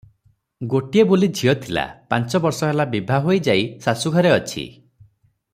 ଗୋଟିଏ 0.71 1.03
ବୋଲି 1.11 1.29
ଝିଅ 1.39 1.53
ଥିଲା, 1.65 1.83
ପାଞ୍ଚ 2.13 2.41
ବର୍ଷହେଲା 2.47 2.89
ବିଭା 2.97 3.23
ହୋଇ 3.27 3.45
ଯାଇ 3.49 3.71
ଶାଶୁଘରେ 3.87 4.37
ଅଛି। 4.41 4.69